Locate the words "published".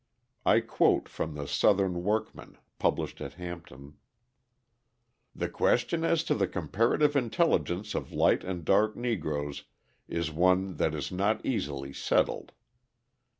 2.79-3.21